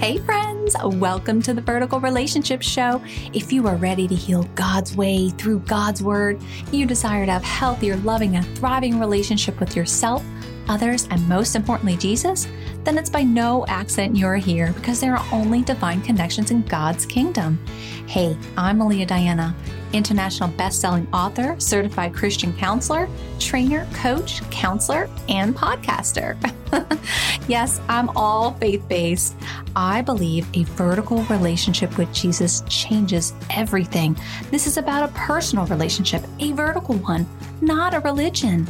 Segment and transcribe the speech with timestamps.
[0.00, 3.02] Hey, friends, welcome to the Vertical Relationship Show.
[3.34, 6.40] If you are ready to heal God's way through God's Word,
[6.72, 10.24] you desire to have healthier, loving, and thriving relationship with yourself,
[10.70, 12.48] others, and most importantly, Jesus,
[12.82, 17.04] then it's by no accident you're here because there are only divine connections in God's
[17.04, 17.62] kingdom.
[18.06, 19.54] Hey, I'm Melia Diana,
[19.92, 26.36] international best-selling author, certified Christian counselor, trainer, coach, counselor, and podcaster.
[27.48, 29.36] yes, I'm all faith-based.
[29.76, 34.16] I believe a vertical relationship with Jesus changes everything.
[34.50, 37.26] This is about a personal relationship, a vertical one,
[37.60, 38.66] not a religion.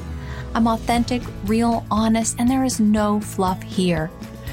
[0.54, 4.10] I'm authentic, real, honest, and there is no fluff here.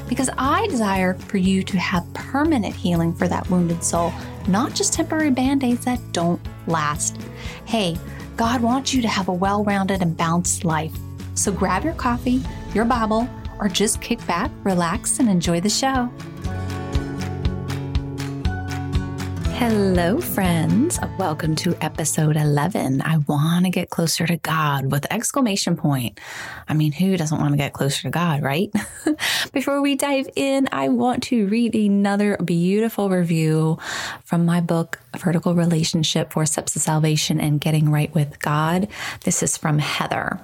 [0.08, 4.12] Because I desire for you to have permanent healing for that wounded soul,
[4.46, 7.20] not just temporary band aids that don't last.
[7.66, 7.96] Hey,
[8.36, 10.96] God wants you to have a well rounded and balanced life.
[11.34, 12.42] So grab your coffee,
[12.74, 13.28] your Bible,
[13.60, 16.10] or just kick back, relax, and enjoy the show.
[19.58, 21.00] Hello, friends.
[21.18, 23.02] Welcome to episode 11.
[23.02, 26.20] I want to get closer to God with exclamation point.
[26.68, 28.70] I mean, who doesn't want to get closer to God, right?
[29.52, 33.78] Before we dive in, I want to read another beautiful review
[34.22, 38.86] from my book, Vertical Relationship for Steps to Salvation and Getting Right with God.
[39.24, 40.38] This is from Heather.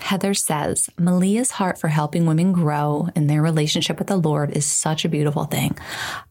[0.00, 4.64] Heather says, Melia's heart for helping women grow in their relationship with the Lord is
[4.64, 5.76] such a beautiful thing.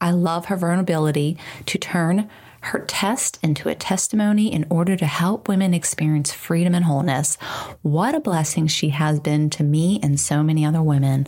[0.02, 2.30] I love her vulnerability to turn
[2.62, 7.36] her test into a testimony in order to help women experience freedom and wholeness.
[7.82, 11.28] What a blessing she has been to me and so many other women.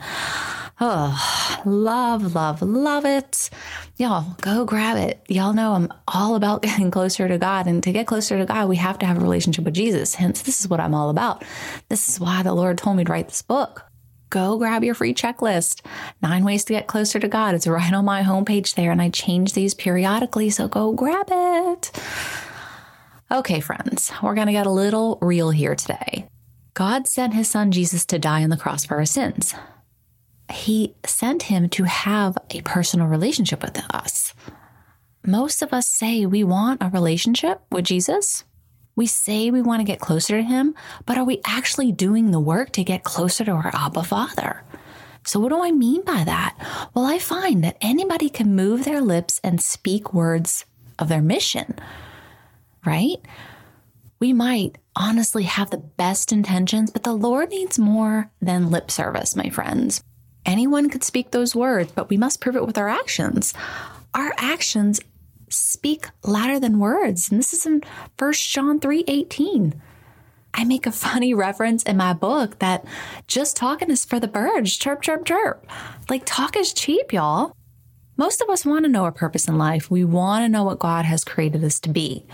[0.81, 3.49] Oh, love, love, love it.
[3.97, 5.21] Y'all go grab it.
[5.27, 7.67] Y'all know I'm all about getting closer to God.
[7.67, 10.15] And to get closer to God, we have to have a relationship with Jesus.
[10.15, 11.43] Hence, this is what I'm all about.
[11.89, 13.85] This is why the Lord told me to write this book.
[14.29, 15.85] Go grab your free checklist.
[16.21, 17.55] Nine ways to get closer to God.
[17.55, 18.91] It's right on my homepage there.
[18.91, 20.49] And I change these periodically.
[20.49, 21.91] So go grab it.
[23.31, 26.29] Okay, friends, we're going to get a little real here today.
[26.73, 29.53] God sent his son Jesus to die on the cross for our sins
[30.51, 34.33] he sent him to have a personal relationship with us.
[35.25, 38.43] Most of us say we want a relationship with Jesus.
[38.95, 42.39] We say we want to get closer to him, but are we actually doing the
[42.39, 44.63] work to get closer to our Abba Father?
[45.25, 46.55] So, what do I mean by that?
[46.93, 50.65] Well, I find that anybody can move their lips and speak words
[50.97, 51.75] of their mission,
[52.85, 53.17] right?
[54.19, 59.35] We might honestly have the best intentions, but the Lord needs more than lip service,
[59.35, 60.03] my friends.
[60.45, 63.53] Anyone could speak those words, but we must prove it with our actions.
[64.13, 64.99] Our actions
[65.49, 67.29] speak louder than words.
[67.29, 67.81] And this is in
[68.17, 69.81] 1 John 3 18.
[70.53, 72.85] I make a funny reference in my book that
[73.27, 74.75] just talking is for the birds.
[74.75, 75.65] Chirp, chirp, chirp.
[76.09, 77.55] Like, talk is cheap, y'all.
[78.17, 79.89] Most of us want to know our purpose in life.
[79.89, 82.25] We want to know what God has created us to be.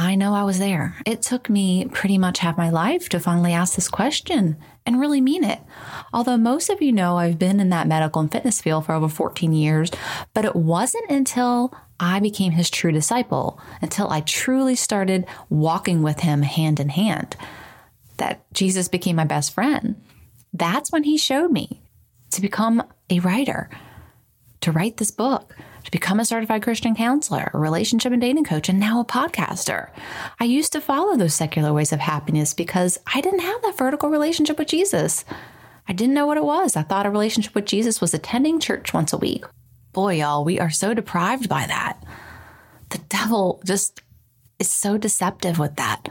[0.00, 0.94] I know I was there.
[1.04, 5.20] It took me pretty much half my life to finally ask this question and really
[5.20, 5.58] mean it.
[6.12, 9.08] Although most of you know I've been in that medical and fitness field for over
[9.08, 9.90] 14 years,
[10.34, 16.20] but it wasn't until I became his true disciple, until I truly started walking with
[16.20, 17.36] him hand in hand,
[18.18, 20.00] that Jesus became my best friend.
[20.52, 21.82] That's when he showed me
[22.30, 23.68] to become a writer,
[24.60, 25.56] to write this book
[25.88, 29.88] to become a certified Christian counselor, a relationship and dating coach, and now a podcaster.
[30.38, 34.10] I used to follow those secular ways of happiness because I didn't have that vertical
[34.10, 35.24] relationship with Jesus.
[35.88, 36.76] I didn't know what it was.
[36.76, 39.46] I thought a relationship with Jesus was attending church once a week.
[39.94, 42.04] Boy, y'all, we are so deprived by that.
[42.90, 44.02] The devil just
[44.58, 46.06] is so deceptive with that.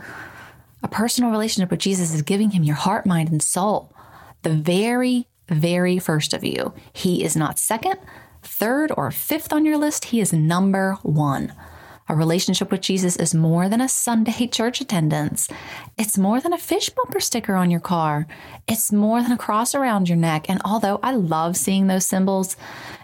[0.81, 3.93] A personal relationship with Jesus is giving him your heart, mind, and soul.
[4.41, 6.73] The very, very first of you.
[6.93, 7.99] He is not second,
[8.47, 11.53] third or fifth on your list, he is number one.
[12.09, 15.49] A relationship with Jesus is more than a Sunday church attendance.
[15.97, 18.27] It's more than a fish bumper sticker on your car.
[18.65, 20.45] It's more than a cross around your neck.
[20.49, 22.55] And although I love seeing those symbols,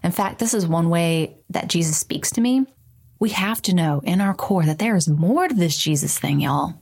[0.03, 2.65] in fact, this is one way that Jesus speaks to me.
[3.19, 6.39] We have to know in our core that there is more to this Jesus thing,
[6.39, 6.75] y'all.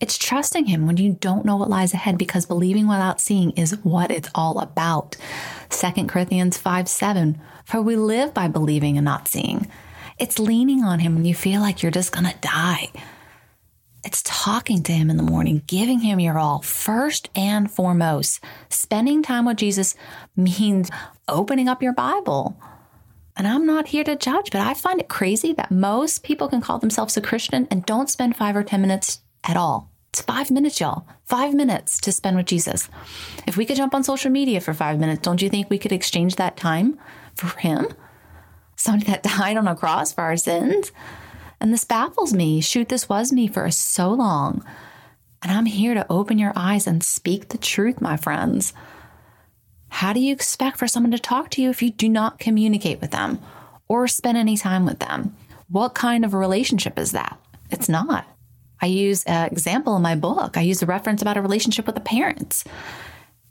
[0.00, 3.78] It's trusting Him when you don't know what lies ahead because believing without seeing is
[3.82, 5.16] what it's all about.
[5.70, 9.68] 2 Corinthians 5 7 For we live by believing and not seeing.
[10.18, 12.90] It's leaning on Him when you feel like you're just going to die.
[14.04, 18.42] It's talking to Him in the morning, giving Him your all, first and foremost.
[18.68, 19.94] Spending time with Jesus
[20.36, 20.90] means
[21.28, 22.60] opening up your Bible.
[23.36, 26.60] And I'm not here to judge, but I find it crazy that most people can
[26.60, 29.90] call themselves a Christian and don't spend five or 10 minutes at all.
[30.10, 31.06] It's five minutes, y'all.
[31.24, 32.88] Five minutes to spend with Jesus.
[33.46, 35.92] If we could jump on social media for five minutes, don't you think we could
[35.92, 36.98] exchange that time
[37.34, 37.88] for Him?
[38.76, 40.92] somebody that died on a cross for our sins.
[41.60, 42.60] And this baffles me.
[42.60, 44.64] Shoot, this was me for so long.
[45.42, 48.72] And I'm here to open your eyes and speak the truth, my friends.
[49.88, 53.00] How do you expect for someone to talk to you if you do not communicate
[53.00, 53.40] with them
[53.88, 55.36] or spend any time with them?
[55.68, 57.38] What kind of a relationship is that?
[57.70, 58.26] It's not.
[58.84, 60.58] I use an example in my book.
[60.58, 62.64] I use a reference about a relationship with the parents.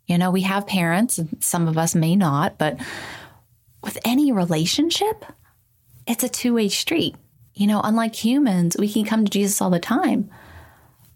[0.06, 2.80] You know, we have parents, and some of us may not, but
[3.82, 5.26] with any relationship,
[6.06, 7.16] it's a two way street.
[7.56, 10.30] You know, unlike humans, we can come to Jesus all the time.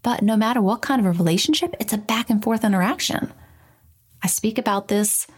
[0.02, 3.32] But no matter what kind of a relationship, it's a back and forth interaction.
[4.20, 5.28] I speak about this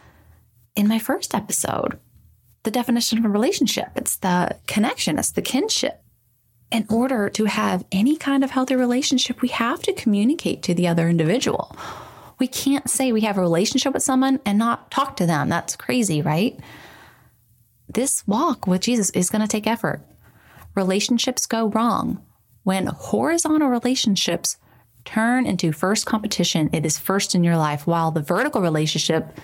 [0.75, 1.99] in my first episode
[2.63, 6.00] the definition of a relationship it's the connection, it's the kinship.
[6.71, 10.87] In order to have any kind of healthy relationship, we have to communicate to the
[10.87, 11.75] other individual.
[12.39, 15.49] We can't say we have a relationship with someone and not talk to them.
[15.49, 16.57] That's crazy, right?
[17.89, 20.01] This walk with Jesus is going to take effort.
[20.73, 22.23] Relationships go wrong.
[22.63, 24.57] When horizontal relationships
[25.03, 29.37] turn into first competition, it is first in your life, while the vertical relationship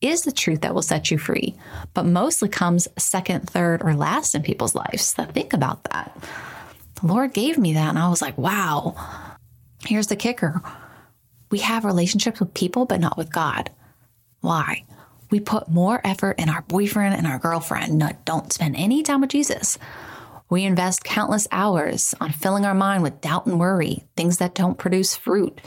[0.00, 1.56] is the truth that will set you free,
[1.92, 5.02] but mostly comes second, third, or last in people's lives.
[5.02, 6.16] So think about that.
[7.00, 8.96] The Lord gave me that, and I was like, wow.
[9.84, 10.62] Here's the kicker
[11.50, 13.70] we have relationships with people, but not with God.
[14.40, 14.84] Why?
[15.30, 18.02] We put more effort in our boyfriend and our girlfriend.
[18.24, 19.78] Don't spend any time with Jesus.
[20.50, 24.78] We invest countless hours on filling our mind with doubt and worry, things that don't
[24.78, 25.60] produce fruit.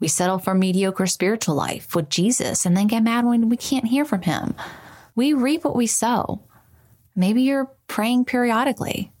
[0.00, 3.86] We settle for mediocre spiritual life with Jesus and then get mad when we can't
[3.86, 4.54] hear from him.
[5.14, 6.42] We reap what we sow.
[7.14, 9.12] Maybe you're praying periodically.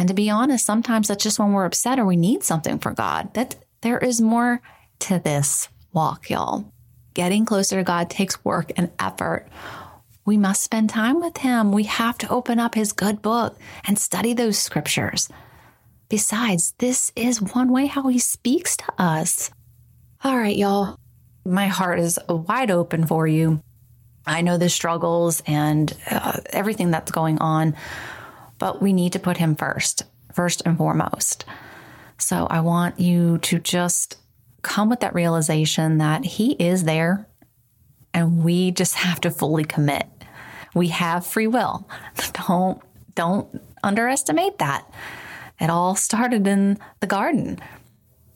[0.00, 2.94] And to be honest, sometimes that's just when we're upset or we need something for
[2.94, 3.34] God.
[3.34, 4.62] That there is more
[5.00, 6.72] to this walk, y'all.
[7.12, 9.46] Getting closer to God takes work and effort.
[10.24, 11.70] We must spend time with Him.
[11.70, 15.28] We have to open up His good book and study those scriptures.
[16.08, 19.50] Besides, this is one way how He speaks to us.
[20.24, 20.96] All right, y'all.
[21.44, 23.60] My heart is wide open for you.
[24.26, 27.76] I know the struggles and uh, everything that's going on,
[28.60, 31.44] but we need to put Him first, first and foremost.
[32.18, 34.18] So I want you to just
[34.62, 37.26] come with that realization that He is there
[38.14, 40.06] and we just have to fully commit.
[40.74, 41.88] We have free will.
[42.46, 42.80] Don't
[43.16, 44.88] don't underestimate that.
[45.60, 47.58] It all started in the garden.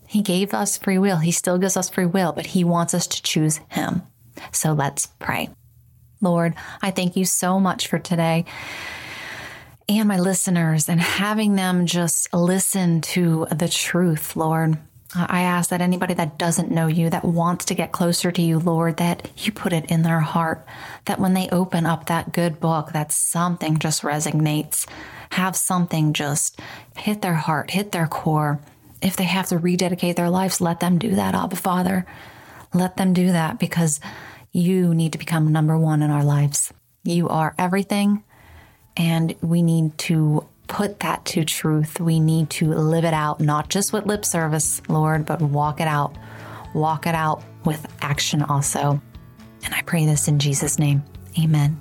[0.06, 1.18] He gave us free will.
[1.18, 4.02] He still gives us free will, but he wants us to choose him.
[4.52, 5.48] So let's pray.
[6.20, 8.44] Lord, I thank you so much for today
[9.88, 14.78] and my listeners and having them just listen to the truth, Lord.
[15.14, 18.42] Uh, I ask that anybody that doesn't know you, that wants to get closer to
[18.42, 20.66] you, Lord, that you put it in their heart,
[21.04, 24.86] that when they open up that good book, that something just resonates,
[25.30, 26.58] have something just
[26.96, 28.60] hit their heart, hit their core.
[29.02, 32.06] If they have to rededicate their lives, let them do that, Abba Father.
[32.72, 34.00] Let them do that because
[34.50, 36.72] you need to become number one in our lives.
[37.02, 38.24] You are everything,
[38.96, 42.00] and we need to put that to truth.
[42.00, 45.88] We need to live it out, not just with lip service, Lord, but walk it
[45.88, 46.16] out.
[46.74, 49.00] Walk it out with action also.
[49.64, 51.02] And I pray this in Jesus' name.
[51.38, 51.80] Amen.